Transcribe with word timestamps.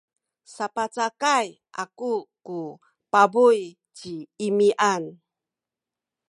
sapacakay 0.53 1.47
aku 1.83 2.13
ku 2.45 2.59
pabuy 3.11 3.59
ci 3.97 4.13
Imian. 4.47 5.03